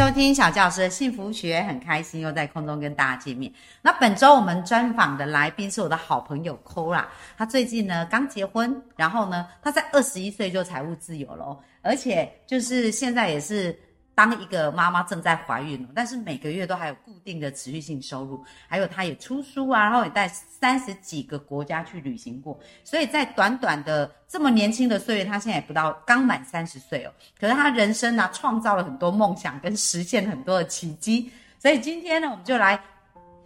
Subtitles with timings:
[0.00, 3.52] 收听小教师幸福学，很开心又在空中跟大家见面。
[3.82, 7.04] 那本周我们专访的来宾是我的好朋友 Kora，
[7.36, 13.78] 他最近呢刚结婚，然后呢他在二十一岁就财务自由了，而且就是现在也是。
[14.20, 32.78] 当一个妈妈正在怀孕，但是每个月都还有固定的持续性收入，还有她也出书啊，然后也带三十几个国家去旅行过，所以在短短的这么年轻的岁月，她现在也不到刚满三十岁哦，可是她人生呢创造了很多梦想跟实现很多的奇迹，所以今天呢我们就来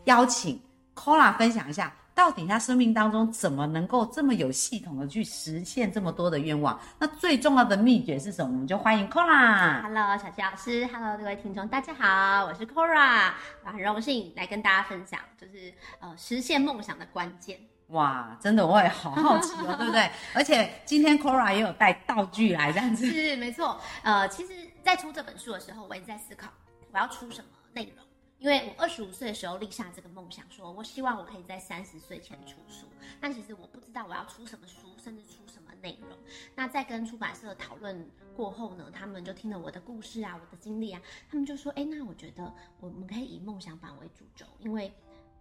[0.06, 0.60] 邀请
[0.96, 1.94] Kola 分享一下。
[2.14, 6.78] 到底他生命当中怎么能够这么有系统的去实现这么多的愿望？
[6.96, 8.52] 那最重要的秘诀是什么？
[8.52, 9.82] 我们就欢迎 Kora。
[9.82, 10.86] Hello，小齐老师。
[10.86, 13.32] Hello，各位听众，大家好，我是 Kora。
[13.64, 17.58] 很荣幸来跟大家分享，就是呃实现梦想的关键。
[17.88, 20.08] 哇，真的我也好好奇哦， 对不对？
[20.34, 23.80] 而且今天 Kora 也有带道具来，这样子是没错。
[24.04, 24.52] 呃，其实，
[24.84, 26.48] 在出这本书的时候，我也在思考
[26.92, 28.04] 我要出什么内容。
[28.38, 32.86] 因为我二十五岁的时候立下这个梦想，说我希望我可以在三十岁前出书。
[33.20, 36.10] 但其实我不知道我要出什么书，甚至出什么内容。
[36.54, 44.92] 那在跟出版社讨论过后呢，他们就听了我的故事啊，我的经历啊，他们就说：“哎，那我觉得我们可以以梦想版为主轴。”因为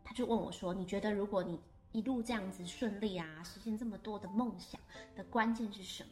[0.03, 1.59] 他就问我说：“你觉得如果你
[1.91, 4.79] 一路这样子顺利啊，实现这么多的梦想
[5.15, 6.09] 的关键是什么？”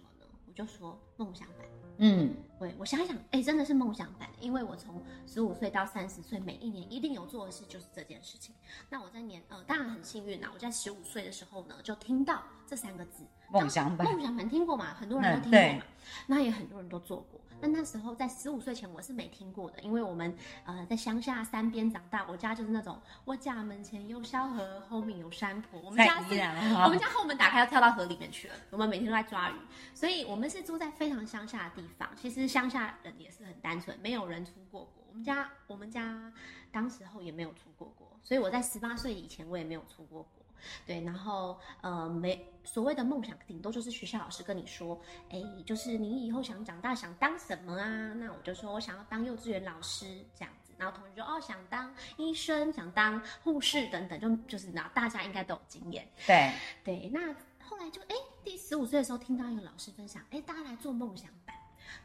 [0.51, 1.65] 我就说：“梦想版。”
[2.03, 8.53] 嗯，对，我想想，哎，真的是梦想版，因为我从十五岁到三十岁，每一年一定有做的事就是这件事情。
[8.89, 14.05] 那我在年，呃，当然很幸运啦，我在十五岁的时候呢，就听到这三个字“梦想版”。
[14.11, 14.93] 梦想版听过嘛？
[14.93, 15.85] 很多人都听过嘛？
[16.27, 17.39] 那也很多人都做过。
[17.61, 26.39] 那那时候在十五岁前，我是没听过的，因为我们呃在乡下山边长大，我家就是那种我家门前有小河，后面有山坡，我们家是，
[26.83, 29.53] 我们家后门打开要跳到河里面去了，我们每天都在抓鱼，
[29.93, 32.09] 所以我们是住在非常乡下的地方。
[32.15, 35.03] 其实乡下人也是很单纯，没有人出过国。
[35.09, 36.31] 我们家我们家
[36.71, 40.40] 当时候也没有出过国，所以我在十八岁以前我也没有出过国。
[40.85, 44.99] 对，然后呃，没所谓的梦想，顶多就是学校老师跟你说，
[45.29, 48.13] 哎，就是你以后想长大想当什么啊？
[48.13, 50.05] 那我就说我想要当幼稚园老师
[50.35, 56.07] 这样子，然后同学说哦，想当医生，想当护士等等，就就是然后大家应该都有经验。
[56.27, 57.33] 对对，那
[57.63, 61.55] 后来就哎，第十五岁的时候听到一个老师分享，哎，大家来做梦想版，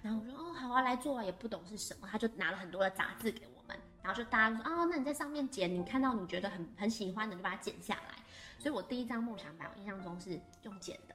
[0.00, 8.15] 然后我说哦，好啊，来做啊，也不懂是什么，他就拿了很多的杂志给我们，然后就大家说哦，那你在上面剪，你看到你觉得很很喜欢的，就把它剪下来。
[8.58, 11.14] 所以我第一张梦想版，我印象中是用剪的。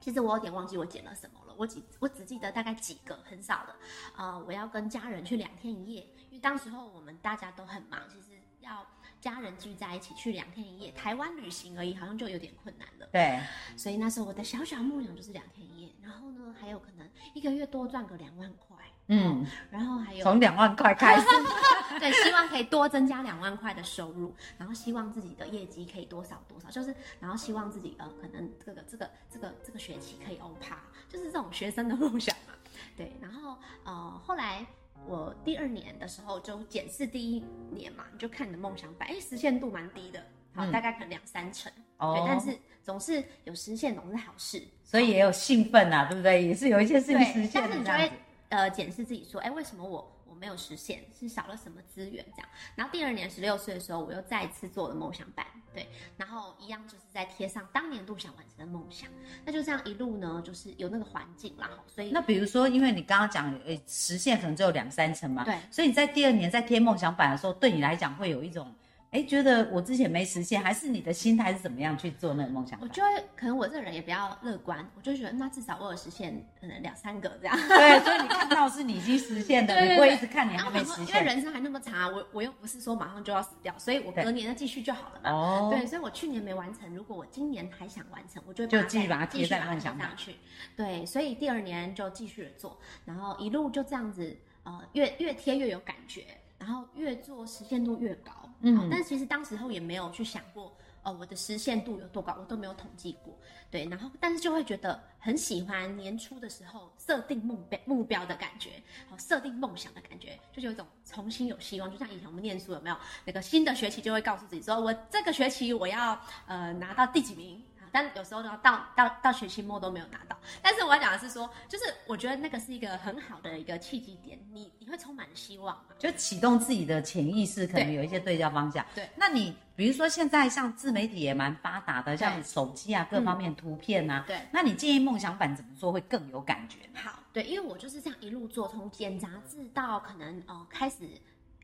[0.00, 3.74] 其实我有点忘记我剪了什么了，我只我只记得大概几个很少的。
[4.16, 8.86] 呃，我要跟家人去两天一夜，因为当时候我们大家都很忙，其实要
[9.18, 13.08] 家人聚在一起去两天一夜，台湾旅行而已，好像就有点困难了。
[13.12, 13.40] 对。
[13.78, 18.73] 所以那时候我的小小梦想就是两天一夜，然后呢，还有可能一个月多赚个两万块。
[19.08, 21.26] 嗯，然后还有从两万块开始，
[22.00, 30.78] 对，希望可以多增加两万块的收入，然后希望自己的业绩可以多少多少，就是，然后希望自己呃，可能这个这个这个这个学期可以欧趴，
[31.08, 32.54] 就是这种学生的梦想嘛。
[32.96, 34.64] 对，然后呃，后来
[35.06, 46.42] 我第二年的时候就检视第一年嘛，你就看你的梦想版，哎，实现度蛮低的，好，大概可能两三成，对，但是总是有实现总是好事，所以也有兴奋啊，对不对？
[46.42, 48.14] 也是有一些事情实现的这样子。
[48.48, 51.04] 呃，检视自己说，哎，为什么我我没有实现？
[51.18, 52.24] 是少了什么资源？
[52.34, 52.48] 这样。
[52.76, 59.08] 然后第二年十六岁的时候，我又再次做了梦想版，对，然后一样就是在贴上当年度想完成的梦想。
[59.44, 68.74] 那就这样一路呢，就是有那个环境啦，所以那比如说，因为你刚刚讲，呃，实现可能只有两三成嘛，对，所以你在第二年在贴梦想版的时候，对你来讲会有一种。
[69.14, 72.76] 哎，觉得我之前没实现，还是你的心态是怎么样去做那个梦想？
[72.82, 77.56] 我觉得可能我这个人也比较乐观，我就觉得那至少我有实现，可能两三个这样。
[77.56, 81.06] 对，所以你看到是你已经实现的， 你不会一直看你还没实现。
[81.06, 85.30] 因为人生还那么长，我我又不是说马上就要死掉，所以我隔年再继续就好了嘛。
[85.30, 85.70] 哦。
[85.72, 90.34] 对，所以我去年没完成，如果我今年还想完成，我就就继续把它贴在梦想上去。
[90.76, 96.24] 对，所以第二年就继续做，然后一路就这样子，呃，越越贴越有感觉。
[96.58, 103.36] 然后越做实现度越高，嗯，但是其实当时候也没有去想过，哦，我的实现度有多高，我都没有统计过，
[103.70, 108.70] 对，然后但是就会觉得很喜欢年初的时候设定目标目标的感觉，
[109.10, 117.62] 好，设定梦想的感觉，就是有一种重新有希望，就像以前我们念书有没有那个新的学期就会告诉自己说，我这个学期我要呃拿到第几名。
[117.94, 120.36] 但有时候呢，到到到学期末都没有拿到。
[120.60, 125.94] 但是我要讲的是说，就是我觉得那个是一个很好的一个契机点，你你会充满希望嘛？
[125.96, 128.84] 就启动自己的潜意识，可能有一些对焦方向。
[128.96, 136.78] 对，那你比如说现在像自媒体也蛮发达的，像手机啊各方面图片啊，对，那你建议梦想版怎么做会更有感觉？
[136.94, 141.08] 好，对，因为我就是这样一路做，从剪杂志到可能呃开始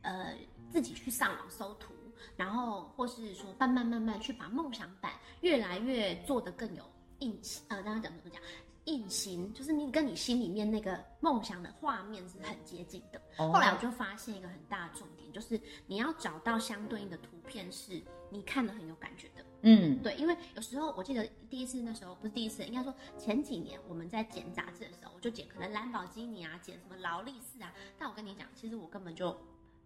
[0.02, 0.32] 呃
[0.70, 1.92] 自己去上网搜图。
[2.36, 6.82] 然后，或是说慢慢慢慢去把梦想版越来越做得更有
[7.20, 7.38] 印，
[7.68, 8.40] 呃，刚刚讲怎么讲，
[8.84, 13.20] 印形，就是你跟你心里面那个梦想的画面是很接近的。
[13.36, 19.44] 后来我就发现一个很大的重点，就是你要找到相对应的图片，是你看了很有感觉的。
[19.62, 29.36] 嗯，对，因为有时候我记得第一次那时候不是第一次，应该说前几年我们在剪杂志的时候，我就剪可能兰博基尼啊，剪什么劳力士啊，但我跟你讲，其实我根本就。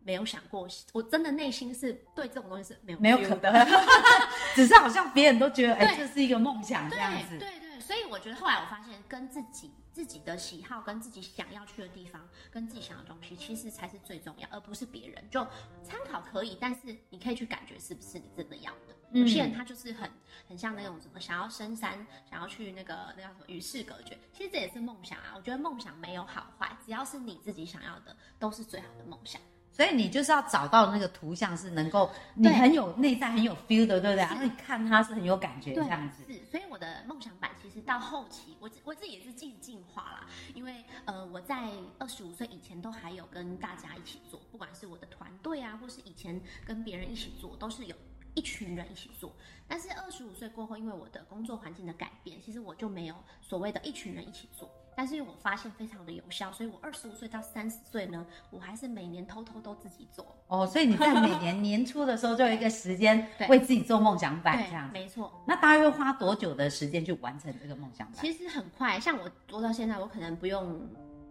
[0.05, 3.67] 没有想过，我真的内心是对这种东西是没有没有可能，
[4.55, 7.39] 只是好像别人都觉得，哎，这是一个梦想这样子。
[7.39, 15.25] 对对，所以我觉得后来我发现，跟自己自己的喜好，跟自己想要去的地方，跟自己想要的东西，其实才是最重要，而不是别人。
[15.31, 15.41] 就
[15.83, 18.95] 参考可以，但是你可以去感觉是不是你真的要的。
[19.13, 20.11] 有些人他就是很
[20.49, 25.35] 很像那种什么想要深山，想要去那个那叫什么与世隔绝，其实这也是梦想啊。
[25.37, 29.41] 我觉得梦想没有好坏，只要是你自己想要的，都是最好的梦想。
[29.75, 34.17] 所以你就是要找到那个图像是能够你很有内在很有 feel 的，对不对？
[34.17, 36.23] 然后你看它是很有感觉这样子。
[36.33, 40.27] 是，所以我的梦想版其实到后期，我我自己也是进进化啦。
[40.55, 41.69] 因为呃，我在
[41.99, 47.97] 二十五岁以前都还有跟大家一起做，不管是我的团队啊，或是以前跟别人一起做，都是有
[48.35, 49.35] 一群人一起做。
[49.67, 54.71] 但是二十五岁过后，因为我的工作环境的改变，其实我就没有所谓的一群人一起做。
[54.97, 60.67] 但是我发现非常的有效，所以我二十五岁到三十岁呢，我还是每年偷偷都自己做哦。
[60.67, 65.33] 所以你在每年年初的时候就有一个时间 为自己做梦想版这样，没错。
[65.47, 68.17] 那大约花多久的时间去完成这个梦想版？
[68.21, 70.81] 其实很快，像我做到现在，我可能不用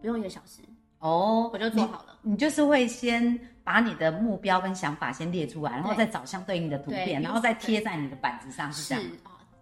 [0.01, 0.61] 不用一个小时
[0.99, 2.17] 哦，我就做好了。
[2.21, 9.03] 你就是会先把你的目标跟想法先列出来，然后再找相对应的图片，然后再贴在你的板子上，是这样。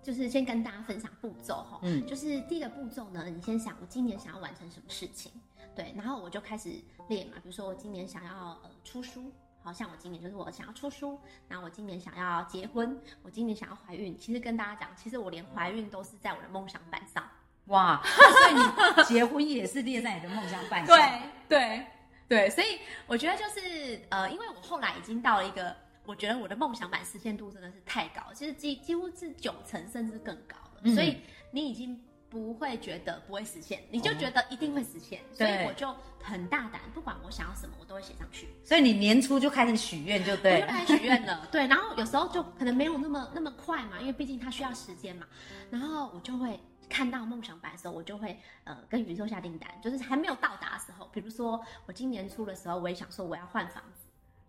[0.02, 5.32] 就是先跟大家分享步骤哈，嗯，就是第一个步骤呢，你先想我今年想要完成什么事情，
[5.76, 6.72] 对，然后我就开始
[7.08, 8.32] 列嘛，比如说我今年想要
[8.64, 9.32] 呃出书，
[9.62, 17.24] 好像我今年就是我想要出书，然后我今年想要结婚，我今年想要怀孕，其实跟大家讲，其实我连怀孕都是在我的梦想板上，
[17.66, 21.86] 哇， 所以你结婚也是列在你的梦想板上，对对
[22.28, 25.76] 对，所以我觉得就是呃，因为我后来已经到了一个。
[26.06, 30.94] 我觉得我的梦想版实现度真的是太高，其实几几乎是九成甚至更高了。
[30.96, 31.18] 所以
[31.52, 35.22] 你已经不会觉得不会实现，你就觉得一定会实现。
[35.32, 35.94] 所以我就
[36.24, 38.48] 很大胆，不管我想要什么，我都会写上去。
[38.64, 41.48] 所以你年初就开始许愿，就对，就开始许愿了。
[41.52, 45.28] 对，然后有时候就可能没有那么那么快嘛，因为毕竟它需要时间嘛。
[45.70, 46.60] 然后我就会
[46.90, 54.01] 看到梦想版的时候，我就会呃跟宇宙下订单，就是还没有到达的时候，比如说我今年初的时候，我也想说我要换房子。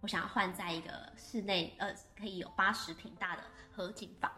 [0.02, 4.30] 我想要换在一个室内，呃，可以有八十平大的合景房，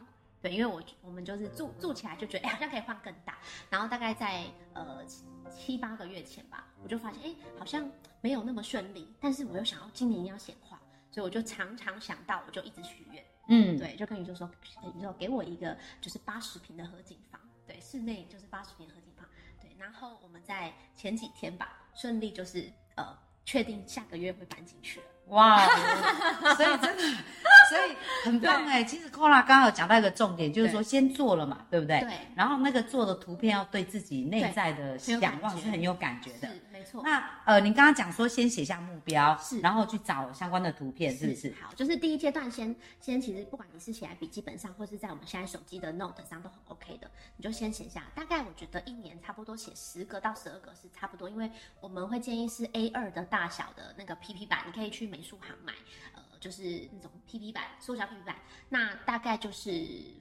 [0.42, 3.38] 对，因为我我们就是住住起来就觉得，哎，好像可以换更大。
[3.70, 4.44] 然后大概在
[4.74, 5.02] 呃
[5.50, 7.90] 七八个月前吧，我就发现，哎，好像
[8.20, 9.08] 没有那么顺利。
[9.18, 10.78] 但是我又想要今年要显化，
[11.10, 14.50] 所以我就常常想到，我就一直许愿，嗯，对，就跟宇宙说，
[14.94, 19.26] 宇宙给我一个就是八十平的合景房，对，室内就是八十平合景房，
[19.62, 19.74] 对。
[19.78, 25.06] 然后我们在前几天吧，顺利就是呃确定下个月会搬进去了。
[25.28, 25.66] 哇，
[26.54, 27.18] 所以真的，
[27.70, 28.84] 所以很棒哎。
[28.84, 32.00] 其实 c o l a 刚刚有讲到一个重点，就是说先做了嘛，对不对？
[32.00, 32.12] 对。
[32.34, 36.48] 然后那个做的图片要对自己内在的想望是很有感觉的。
[36.48, 41.54] 是没错那呃，你刚刚讲说先写下目标，是，然后去找相关的图片，是不是？
[41.60, 48.04] 好，就是第一阶段先先，其实不管你是写在笔记本上，或是在我们现在手机的 Note 上都很 OK 的，你就先写下。
[48.14, 55.72] 大概我觉得一年差不多写十个到十二个是差不多，因为我们会建议是 A 二的大小的那个 PP 版，你可以去美术行买，
[56.14, 58.36] 呃，就是那种 PP 版，缩小 PP 版，
[58.68, 59.70] 那大概就是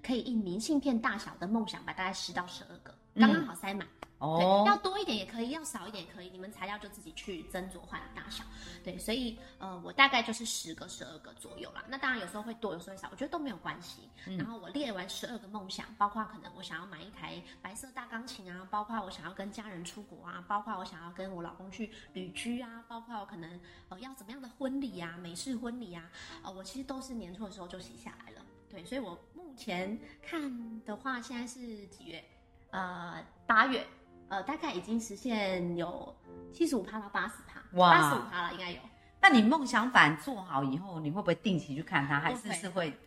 [0.01, 3.85] 可以印明信片大小的梦想吧，大概十到十二个，刚刚好塞满。
[4.19, 8.43] 哦，要多一点也可以，要少一点也可以，你们材料就自己去斟酌换大小。
[8.83, 11.83] 对，所以呃，我大概就是十个、十二个左右啦。
[11.89, 14.09] 那当然有时候会多，有时候会少，我觉得都没有关系。
[14.37, 26.09] 然后我列完十二个梦想，包括可能我想要买一台白色大钢琴啊，包括我想要跟家人出国啊，包括我想要跟我老公去旅居啊，包括我可能呃要怎么样的婚礼啊，美式婚礼啊，
[26.43, 28.41] 呃，我其实都是年初的时候就写下来了。
[28.69, 32.23] 对，所以我目前看的话，现在是几月？
[32.71, 33.85] 呃，八月。
[34.33, 36.15] 呃，大概已经实现有
[36.51, 38.79] 七十五趴到八十趴，八十五趴了，应该有。
[39.21, 42.97] 那你梦想版做好以后，你会不会定期去看它，还是是会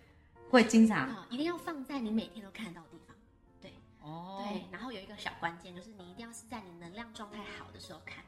[0.49, 1.26] 会经常？
[1.28, 3.16] 一定要放在你每天都看到的地方。
[3.61, 8.23] 对哦，对，然后有一个小关键就是你一定要是在你能量状态好的时候看，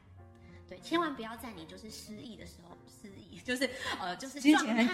[0.67, 3.69] 对，千万不要在你就是失意的时候失意， 就是
[4.01, 4.91] 呃就是状态不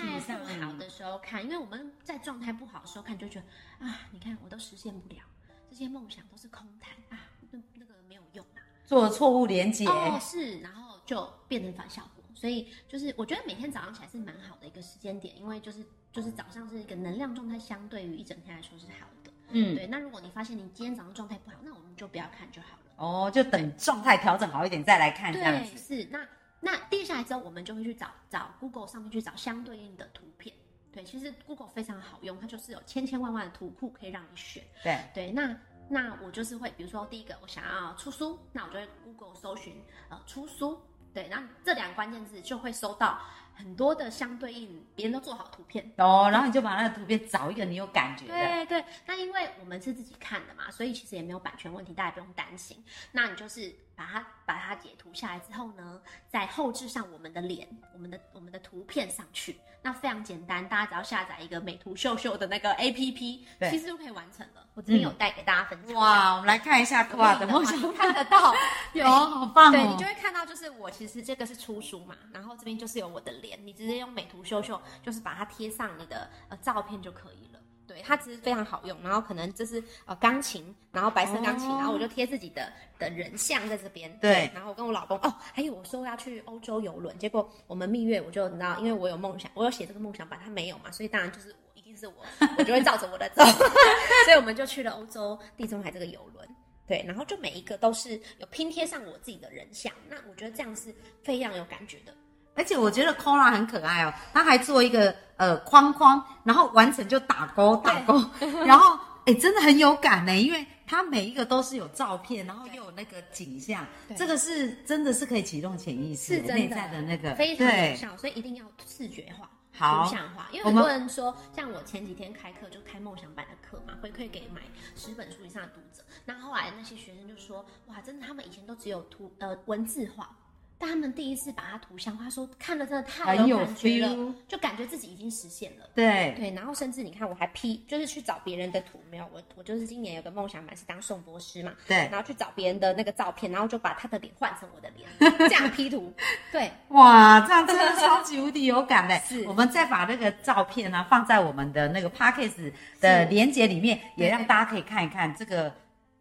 [0.63, 5.23] 好的时候看，因为我们在状态不好的时候看就觉得啊，你看我都实现不了，
[5.67, 7.19] 这些梦想都是空谈啊，
[7.55, 12.23] 那那个没有用啊，做错误连接哦是，然后就变成反效果。
[12.33, 19.31] 所以就是我觉得每天早上起来是蛮好的一个时间点，因为就是就是早上是一个能量状态，相对于一整天来说是好的。
[19.49, 19.87] 嗯，对。
[19.87, 22.91] 那如果你发现你今天早上状态不好，那我们就不要看就好了。
[22.97, 25.77] 哦，就等状态调整好一点再来看这样子。
[25.77, 26.05] 是。
[26.11, 26.27] 那
[26.59, 30.53] 那定下来之后，我们就会去找找 Google 上面去找相对应的图片。
[30.91, 34.63] 对，其实 Google 非常好用，它就是有千千万万的图库可以让你选。
[34.83, 35.31] 对对。
[35.31, 35.55] 那
[35.89, 40.81] 那我就是会，比如说第一个我想要出书，那我就会 Google 搜寻呃出书。
[41.13, 43.21] 对，然后这两个关键字就会搜到
[43.53, 48.33] 很多的相对应，别人都做好图片哦，然后你就把那个图片找一个你有感觉的。
[48.33, 52.83] 对对，那因为我们是自己看的嘛，所以其实也没有版权问题，大家不用担心。
[53.13, 64.65] 那你就是把它把它截图下来之后呢，再后置上我们的脸，我们的我们的图片上去，那非常简单，大家只要下载一个美图秀秀的那个 A P P，其实就可以完成了。
[64.73, 65.95] 我这边有带给大家分享。
[65.95, 68.53] 哇，我们来看一下哇的梦想， 看得到，
[68.91, 69.71] 有好棒哦。
[69.71, 77.54] 对你就会看到，就是我其实这个是出书嘛，然后这边就是有我的脸，你直接用美图秀秀，就是把它贴上你的呃照片就可以了。
[77.95, 78.97] 对，它其实非常好用。
[79.01, 84.11] 然后可能就是呃钢琴，然后白色钢琴，然后我就贴自己的的人像在这边。
[84.19, 91.95] 对，然后我跟我老公哦，还有我说要去欧洲游轮，结果我们蜜月我就你知道，因为我有梦想，我有写这个梦想版，他没有嘛，所以当然就是我一定。
[91.95, 92.13] 是我，
[92.57, 93.41] 我就会照着我的走，
[94.25, 96.45] 所以我们就去了欧洲地中海这个游轮，
[96.85, 102.13] 对，然后就每一个都是有拼贴上我自己的人像，那我觉得这样是非常有感觉的，
[102.55, 108.19] 而且我觉得 Cora 很可爱哦，他还做一个呃框框，然后完成就打勾打勾，
[108.65, 113.85] 然后哎真的很有感呢，因为它每一个都是有照片，然后又有那个景象，
[114.15, 119.49] 这个是真的是可以启动潜意识内在的那个非常有效，所以一定要视觉化。
[119.77, 124.61] 图像化，因为很多人说，像我前几天开课就开梦想版的课嘛，回馈给买
[124.95, 126.01] 十本书以上的读者。
[126.23, 130.29] 那后来那些学生就说，哇，真的，他们以前都只有图呃文字化。
[130.77, 135.85] 但他们第一次把它图像化，说看了真的太有感觉了，就感觉自己已经实现了。
[135.95, 141.71] 对对，然后甚至你看，我还 P，就是去找别人的图，没有我，我就是今年有个梦想版是当宋博师嘛。
[141.87, 146.13] 对，然后去找别人的那个照片，然后就把他的脸换成我的脸， 这样 P 图。
[146.51, 149.17] 对，哇，这样真的超级无敌有感的。
[149.25, 155.73] 是，我们再把那个照片呢放在我们的那个 p a c k a g e 的连接里面，也让大家可以看一看这个。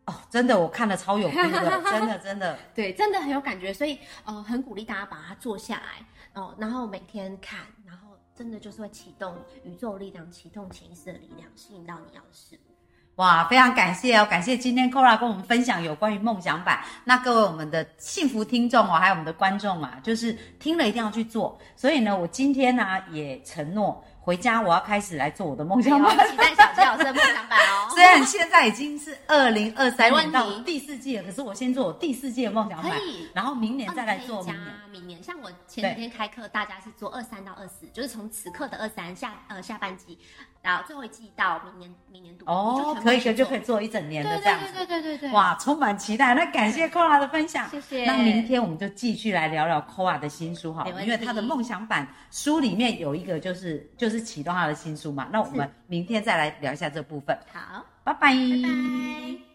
[0.07, 9.35] 哦，真的，我看了超有感的， 真的，真的，对，真的很有感觉，所以呃，很鼓励大家把它做下来哦，然后每天看，然后真的就是会启动
[9.65, 12.75] 宇宙力量，启动潜意识的力量，吸引到你要的事物。
[13.17, 16.85] 哇，非常感谢哦，感谢今天 Kora 跟我们分享有关于梦想版。
[17.05, 21.57] 那各位我们的幸福听众哦，还有我们的观众啊，就是听了一定要去做。
[21.77, 24.05] 所以呢，我今天呢也承诺。
[24.25, 27.91] 回家我要开始来做我的梦想版，期待小谢老师的梦想版哦。
[27.95, 32.93] 虽然现在已经是二零二三年到第四季了，可是我先做我第四季的梦想版，
[33.35, 34.75] 然后明年再来做明年。
[34.91, 40.17] 明年像我前几天开课，大家是做二三到二四，就是从此刻的二三下呃下半季，
[40.63, 44.67] 然后最后一季到明年明年度哦，可以可以就可以做一整年的这样子。
[44.73, 45.33] 对对对对对对。
[45.33, 46.33] 哇，充满期待。
[46.33, 48.05] 那感谢 Kora 的分享，谢谢。
[48.07, 54.95] 那明天我们就继续来聊聊 Kora 的新书哈，因为他的梦想版书里面有一个就是就是就是启动他的新。
[54.97, 57.37] 书嘛，那我们明天再来聊一下这部分。
[57.53, 58.31] 好，拜拜。
[58.31, 59.54] 拜拜。